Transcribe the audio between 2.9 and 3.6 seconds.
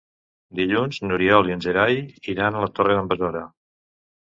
d'en Besora.